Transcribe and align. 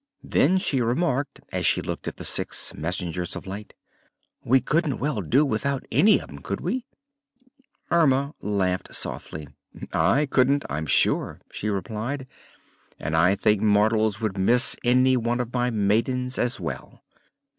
Then 0.23 0.57
she 0.57 0.81
remarked, 0.81 1.41
as 1.51 1.63
she 1.63 1.79
looked 1.83 2.07
at 2.07 2.17
the 2.17 2.23
six 2.23 2.73
messengers 2.73 3.35
of 3.35 3.45
light: 3.45 3.75
"We 4.43 4.59
couldn't 4.59 4.93
very 4.93 4.99
well 4.99 5.21
do 5.21 5.45
without 5.45 5.85
any 5.91 6.19
of 6.19 6.27
'em; 6.27 6.39
could 6.39 6.59
we?" 6.59 6.85
Erma 7.91 8.33
laughed 8.41 8.95
softly. 8.95 9.47
"I 9.93 10.25
couldn't, 10.25 10.65
I'm 10.67 10.87
sure," 10.87 11.39
she 11.51 11.69
replied, 11.69 12.25
"and 12.99 13.15
I 13.15 13.35
think 13.35 13.61
mortals 13.61 14.19
would 14.19 14.39
miss 14.39 14.75
any 14.83 15.17
one 15.17 15.39
of 15.39 15.53
my 15.53 15.69
maidens, 15.69 16.39
as 16.39 16.59
well. 16.59 17.03